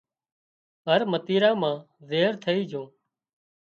[0.87, 1.75] هر متيرا مان
[2.09, 2.87] زهر ٿئي جھون